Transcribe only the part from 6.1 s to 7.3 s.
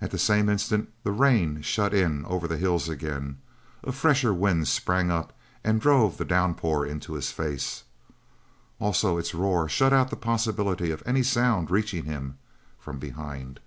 the downpour into his